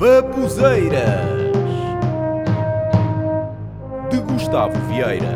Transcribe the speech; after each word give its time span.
Babuzeiras 0.00 1.28
de 4.10 4.18
Gustavo 4.22 4.72
Vieira. 4.88 5.34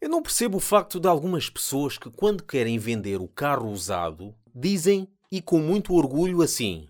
Eu 0.00 0.08
não 0.08 0.20
percebo 0.20 0.56
o 0.56 0.60
facto 0.60 0.98
de 0.98 1.06
algumas 1.06 1.48
pessoas 1.48 1.96
que, 1.96 2.10
quando 2.10 2.42
querem 2.42 2.76
vender 2.76 3.20
o 3.20 3.28
carro 3.28 3.70
usado, 3.70 4.34
dizem 4.52 5.06
e 5.30 5.40
com 5.40 5.60
muito 5.60 5.94
orgulho 5.94 6.42
assim: 6.42 6.88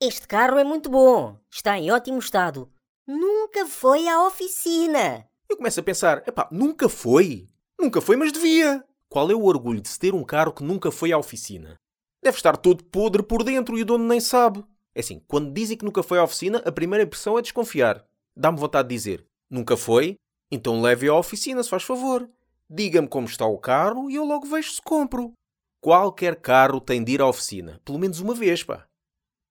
Este 0.00 0.26
carro 0.26 0.56
é 0.56 0.64
muito 0.64 0.88
bom, 0.88 1.36
está 1.52 1.78
em 1.78 1.90
ótimo 1.90 2.18
estado. 2.18 2.72
Nunca 3.06 3.66
foi 3.66 4.08
à 4.08 4.26
oficina. 4.26 5.28
Eu 5.46 5.58
começo 5.58 5.78
a 5.78 5.82
pensar: 5.82 6.22
epá, 6.26 6.48
nunca 6.50 6.88
foi? 6.88 7.50
Nunca 7.78 8.00
foi, 8.00 8.16
mas 8.16 8.32
devia. 8.32 8.82
Qual 9.10 9.30
é 9.30 9.34
o 9.34 9.44
orgulho 9.44 9.82
de 9.82 9.90
se 9.90 9.98
ter 9.98 10.14
um 10.14 10.24
carro 10.24 10.54
que 10.54 10.64
nunca 10.64 10.90
foi 10.90 11.12
à 11.12 11.18
oficina? 11.18 11.78
Deve 12.24 12.38
estar 12.38 12.56
todo 12.56 12.82
podre 12.84 13.22
por 13.22 13.44
dentro 13.44 13.76
e 13.76 13.82
o 13.82 13.84
dono 13.84 14.08
nem 14.08 14.18
sabe. 14.18 14.64
É 14.94 15.00
assim, 15.00 15.20
quando 15.28 15.52
dizem 15.52 15.76
que 15.76 15.84
nunca 15.84 16.02
foi 16.02 16.18
à 16.18 16.24
oficina, 16.24 16.62
a 16.64 16.72
primeira 16.72 17.04
impressão 17.04 17.38
é 17.38 17.42
desconfiar. 17.42 18.02
Dá-me 18.34 18.58
vontade 18.58 18.88
de 18.88 18.94
dizer: 18.94 19.26
nunca 19.50 19.76
foi? 19.76 20.16
Então 20.50 20.80
leve-o 20.80 21.12
à 21.12 21.18
oficina, 21.18 21.62
se 21.62 21.68
faz 21.68 21.82
favor. 21.82 22.26
Diga-me 22.70 23.08
como 23.08 23.26
está 23.26 23.44
o 23.44 23.58
carro 23.58 24.10
e 24.10 24.14
eu 24.14 24.24
logo 24.24 24.46
vejo 24.46 24.72
se 24.72 24.80
compro. 24.80 25.34
Qualquer 25.82 26.36
carro 26.36 26.80
tem 26.80 27.04
de 27.04 27.12
ir 27.12 27.20
à 27.20 27.28
oficina, 27.28 27.78
pelo 27.84 27.98
menos 27.98 28.20
uma 28.20 28.34
vez, 28.34 28.62
pá. 28.62 28.86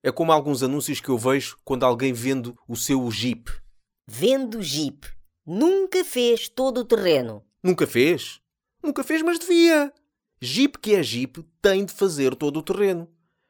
É 0.01 0.12
como 0.12 0.31
alguns 0.31 0.63
anúncios 0.63 0.99
que 0.99 1.09
eu 1.09 1.17
vejo 1.17 1.59
quando 1.63 1.85
alguém 1.85 2.12
vende 2.12 2.55
o 2.67 2.76
seu 2.76 3.09
Jeep. 3.12 3.51
Vendo 4.07 4.63
Jeep. 4.63 5.05
Nunca 5.45 6.03
fez 6.03 6.49
todo 6.49 6.79
o 6.79 6.85
terreno. 6.85 7.45
Nunca 7.62 7.85
fez? 7.85 8.41
Nunca 8.81 9.03
fez, 9.03 9.21
mas 9.21 9.37
devia. 9.37 9.93
Jeep 10.45 10.77
que 10.77 10.93
é 10.93 11.02
Jeep 11.02 11.41
tem 11.61 11.85
de 11.85 11.93
fazer 11.93 12.35
todo 12.35 12.59
o 12.59 12.61
terreno. 12.61 13.07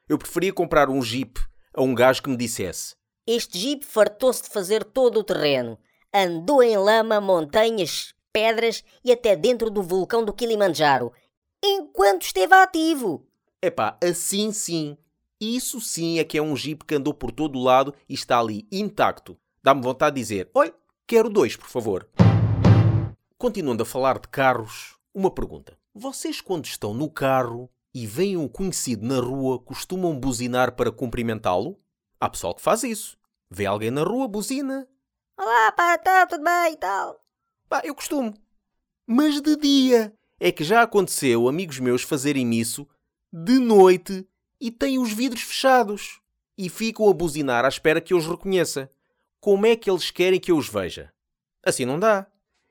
Eu 0.08 0.16
preferia 0.16 0.54
comprar 0.54 0.92
um 0.92 1.02
Jeep 1.02 1.42
a 1.74 1.82
um 1.82 1.96
gajo 1.96 2.22
que 2.22 2.30
me 2.30 2.38
dissesse: 2.38 2.94
Este 3.26 3.58
Jeep 3.58 3.84
fartou-se 3.84 4.44
de 4.44 4.50
fazer 4.50 4.84
todo 4.84 5.20
o 5.20 5.24
terreno. 5.24 5.80
Andou 6.14 6.62
em 6.62 6.78
lama, 6.78 7.20
montanhas, 7.20 8.14
pedras 8.32 8.84
e 9.04 9.12
até 9.12 9.36
dentro 9.36 9.72
do 9.72 9.82
vulcão 9.82 10.24
do 10.24 10.32
Kilimanjaro. 10.32 11.12
Enquanto 11.64 12.28
esteve 12.28 12.54
ativo. 12.54 13.26
Epá, 13.60 13.98
assim 14.00 14.52
sim. 14.52 14.96
Isso 15.42 15.82
sim 15.82 16.20
é 16.20 16.24
que 16.24 16.38
é 16.38 16.44
um 16.44 16.56
Jeep 16.56 16.86
que 16.86 16.94
andou 16.94 17.16
por 17.16 17.32
todo 17.32 17.58
o 17.58 17.64
lado 17.64 17.96
e 18.08 18.14
está 18.14 18.40
ali 18.40 18.68
intacto. 18.72 19.36
Dá-me 19.64 19.82
vontade 19.82 20.18
de 20.18 20.22
dizer: 20.22 20.52
Olha, 20.54 20.76
quero 21.08 21.28
dois, 21.28 21.56
por 21.56 21.70
favor. 21.70 22.08
Continuando 23.36 23.82
a 23.82 23.86
falar 23.86 24.20
de 24.20 24.28
carros, 24.28 24.96
uma 25.12 25.32
pergunta. 25.32 25.76
Vocês, 25.96 26.42
quando 26.42 26.66
estão 26.66 26.92
no 26.92 27.08
carro 27.08 27.70
e 27.94 28.08
veem 28.08 28.36
um 28.36 28.48
conhecido 28.48 29.06
na 29.06 29.20
rua, 29.20 29.60
costumam 29.60 30.20
buzinar 30.20 30.76
para 30.76 30.92
cumprimentá-lo? 30.92 31.80
Há 32.20 32.28
pessoal 32.28 32.56
que 32.56 32.64
faz 32.64 32.82
isso. 32.82 33.16
Vê 33.48 33.68
alguém 33.68 33.92
na 33.92 34.02
rua, 34.02 34.28
buzina. 34.28 34.88
Olá, 35.38 35.72
pá, 35.72 35.96
tá 36.00 36.26
tudo 36.26 36.44
bem 36.44 36.74
e 36.74 36.78
tal. 36.78 37.24
Pá, 37.70 37.82
eu 37.84 37.94
costumo. 37.94 38.34
Mas 39.06 39.40
de 39.40 39.56
dia. 39.56 40.12
É 40.40 40.52
que 40.52 40.64
já 40.64 40.82
aconteceu 40.82 41.48
amigos 41.48 41.80
meus 41.80 42.02
fazerem 42.02 42.56
isso 42.56 42.90
de 43.32 43.60
noite 43.60 44.28
e 44.60 44.72
têm 44.72 44.98
os 44.98 45.14
vidros 45.14 45.44
fechados. 45.44 46.20
E 46.58 46.70
ficam 46.70 47.08
a 47.08 47.14
buzinar 47.14 47.66
à 47.66 47.68
espera 47.68 48.02
que 48.02 48.14
eu 48.14 48.18
os 48.18 48.26
reconheça. 48.26 48.92
Como 49.40 49.68
é 49.68 49.76
que 49.76 49.92
eles 49.92 50.10
querem 50.10 50.40
que 50.40 50.52
eu 50.52 50.58
os 50.58 50.68
veja? 50.68 51.14
Assim 51.64 51.86
não 51.86 52.00
dá. 52.00 52.26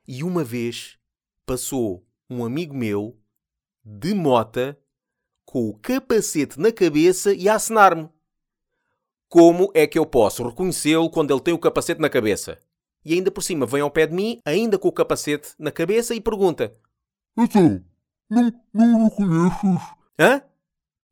E 0.09 0.25
uma 0.25 0.43
vez 0.43 0.99
passou 1.47 2.05
um 2.33 2.45
amigo 2.45 2.75
meu 2.75 3.17
de 3.85 4.15
mota 4.15 4.79
com 5.45 5.69
o 5.69 5.75
capacete 5.75 6.59
na 6.59 6.73
cabeça 6.73 7.35
e 7.35 7.49
a 7.49 7.55
acenar-me. 7.55 8.09
Como 9.29 9.71
é 9.75 9.87
que 9.87 9.99
eu 9.99 10.07
posso 10.07 10.47
reconhecê-lo 10.47 11.11
quando 11.11 11.33
ele 11.33 11.41
tem 11.41 11.55
o 11.55 11.59
capacete 11.59 12.01
na 12.01 12.11
cabeça? 12.11 12.59
E 13.05 13.15
ainda 13.15 13.31
por 13.31 13.43
cima 13.43 13.67
vem 13.67 13.81
ao 13.81 13.91
pé 13.91 14.07
de 14.07 14.15
mim, 14.15 14.41
ainda 14.45 14.79
com 14.79 14.89
o 14.89 14.93
capacete 14.93 15.55
na 15.59 15.71
cabeça, 15.71 16.15
e 16.15 16.21
pergunta: 16.21 16.73
Então, 17.37 17.83
não, 18.31 18.53
não 18.73 19.05
reconheces? 19.05 19.83
Hã? 20.19 20.43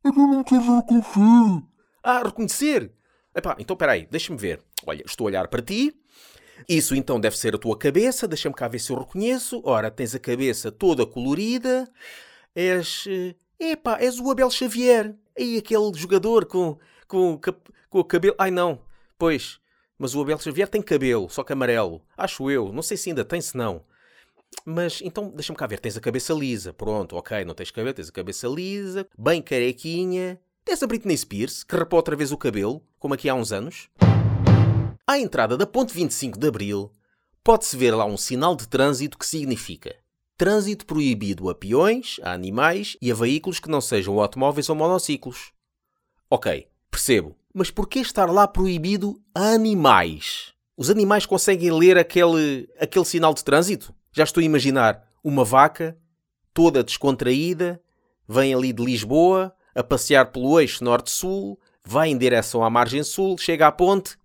Então 0.05 0.27
não 0.27 0.45
queres 0.45 0.67
reconhecer? 0.67 1.65
Ah, 2.03 2.23
reconhecer? 2.23 2.93
Epá, 3.35 3.57
então 3.59 3.77
peraí, 3.77 4.07
deixa-me 4.11 4.39
ver. 4.39 4.63
Olha, 4.87 5.03
estou 5.05 5.27
a 5.27 5.29
olhar 5.29 5.49
para 5.49 5.63
ti. 5.63 5.95
Isso 6.69 6.95
então 6.95 7.19
deve 7.21 7.37
ser 7.39 7.55
a 7.55 7.59
tua 7.59 7.77
cabeça. 7.77 8.27
Deixa-me 8.29 8.55
cá 8.55 8.69
ver 8.69 8.79
se 8.79 8.93
eu 8.93 8.99
reconheço. 8.99 9.61
Ora, 9.65 9.91
tens 9.91 10.15
a 10.15 10.19
cabeça 10.19 10.71
toda 10.71 11.07
colorida. 11.07 11.89
És. 12.55 13.05
eh, 13.09 13.35
Epá, 13.59 13.99
és 14.01 14.19
o 14.19 14.31
Abel 14.31 14.51
Xavier. 14.51 15.15
Aí 15.39 15.59
aquele 15.59 15.93
jogador 15.95 16.47
com, 16.47 16.79
com, 17.07 17.39
com 17.89 17.99
o 17.99 18.05
cabelo. 18.05 18.35
Ai 18.39 18.51
não, 18.51 18.81
pois. 19.19 19.59
Mas 19.99 20.15
o 20.15 20.21
Abel 20.23 20.39
Xavier 20.39 20.67
tem 20.67 20.81
cabelo, 20.81 21.29
só 21.29 21.45
que 21.45 21.53
amarelo. 21.53 22.01
Acho 22.17 22.51
eu. 22.51 22.73
Não 22.73 22.83
sei 22.83 22.97
se 22.97 23.11
ainda 23.11 23.23
tem, 23.25 23.41
se 23.41 23.55
não. 23.57 23.85
Mas 24.65 25.01
então, 25.03 25.29
deixa-me 25.31 25.57
cá 25.59 25.67
ver. 25.67 25.79
Tens 25.79 25.97
a 25.97 26.01
cabeça 26.01 26.33
lisa. 26.33 26.73
Pronto, 26.73 27.17
ok. 27.17 27.45
Não 27.45 27.55
tens 27.55 27.71
cabelo, 27.71 27.95
tens 27.95 28.09
a 28.09 28.13
cabeça 28.13 28.49
lisa. 28.49 29.07
Bem 29.19 29.43
carequinha. 29.43 30.41
Tens 30.65 30.83
a 30.83 30.87
Britney 30.87 31.17
Spears, 31.17 31.63
que 31.65 31.77
rapou 31.77 31.99
outra 31.99 32.17
vez 32.17 32.33
o 32.33 32.37
cabelo, 32.39 32.83
como 32.99 33.13
aqui 33.15 33.29
há 33.29 33.35
uns 33.35 33.53
anos. 33.53 33.89
À 35.11 35.19
entrada 35.19 35.57
da 35.57 35.67
ponte 35.67 35.93
25 35.93 36.39
de 36.39 36.47
Abril, 36.47 36.93
pode-se 37.43 37.77
ver 37.77 37.91
lá 37.91 38.05
um 38.05 38.17
sinal 38.17 38.55
de 38.55 38.69
trânsito 38.69 39.19
que 39.19 39.27
significa 39.27 39.97
trânsito 40.39 40.87
proibido 40.87 41.51
a 41.51 41.55
peões, 41.57 42.21
a 42.23 42.33
animais 42.33 42.97
e 43.03 43.11
a 43.11 43.15
veículos 43.17 43.59
que 43.59 43.69
não 43.69 43.81
sejam 43.81 44.21
automóveis 44.21 44.69
ou 44.69 44.77
monociclos. 44.77 45.51
Ok, 46.31 46.69
percebo. 46.89 47.35
Mas 47.53 47.73
porquê 47.73 47.99
estar 47.99 48.31
lá 48.31 48.47
proibido 48.47 49.21
a 49.35 49.49
animais? 49.49 50.53
Os 50.77 50.89
animais 50.89 51.27
conseguem 51.27 51.73
ler 51.73 51.99
aquele, 51.99 52.69
aquele 52.79 53.05
sinal 53.05 53.35
de 53.35 53.43
trânsito? 53.43 53.93
Já 54.13 54.23
estou 54.23 54.41
a 54.41 54.45
imaginar 54.45 55.11
uma 55.25 55.45
vaca, 55.45 55.99
toda 56.55 56.85
descontraída, 56.85 57.83
vem 58.29 58.55
ali 58.55 58.73
de 58.73 58.85
Lisboa, 58.85 59.53
a 59.75 59.83
passear 59.83 60.31
pelo 60.31 60.61
eixo 60.61 60.85
norte-sul, 60.85 61.59
vai 61.85 62.11
em 62.11 62.17
direção 62.17 62.63
à 62.63 62.71
margem 62.71 63.03
sul, 63.03 63.37
chega 63.37 63.67
à 63.67 63.73
ponte. 63.73 64.20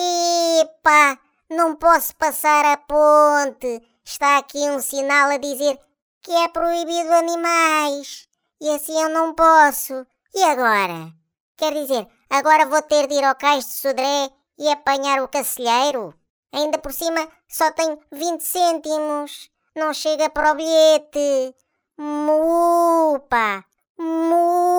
Epa, 0.00 1.18
não 1.50 1.76
posso 1.76 2.16
passar 2.16 2.64
a 2.64 2.76
ponte. 2.76 3.82
Está 4.04 4.38
aqui 4.38 4.58
um 4.70 4.80
sinal 4.80 5.30
a 5.30 5.36
dizer 5.36 5.78
que 6.22 6.32
é 6.32 6.48
proibido 6.48 7.12
animais. 7.12 8.28
E 8.60 8.70
assim 8.70 9.00
eu 9.00 9.10
não 9.10 9.34
posso. 9.34 10.06
E 10.34 10.42
agora? 10.42 11.12
Quer 11.56 11.74
dizer, 11.74 12.06
agora 12.30 12.66
vou 12.66 12.80
ter 12.82 13.06
de 13.06 13.14
ir 13.14 13.24
ao 13.24 13.34
cais 13.34 13.66
de 13.66 13.72
Sodré 13.72 14.30
e 14.58 14.68
apanhar 14.70 15.22
o 15.22 15.28
cacilheiro? 15.28 16.14
Ainda 16.52 16.78
por 16.78 16.92
cima 16.92 17.28
só 17.48 17.70
tem 17.72 17.98
20 18.10 18.40
cêntimos. 18.40 19.50
Não 19.76 19.92
chega 19.92 20.30
para 20.30 20.52
o 20.52 20.54
bilhete. 20.54 21.54
Mu, 21.98 23.20
pá. 23.28 23.64
Mu. 23.98 24.69